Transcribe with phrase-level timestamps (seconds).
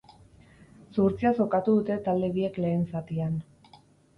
[0.95, 3.37] Zuhurtziaz jokatu dute talde biek lehen zatian.